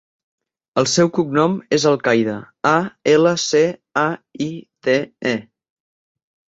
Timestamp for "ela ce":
3.15-3.65